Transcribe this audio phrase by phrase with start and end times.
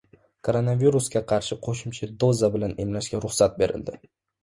[0.47, 4.05] Koronavirusga qarshi qo‘shimcha doza bilan emlashga ruxsat berildi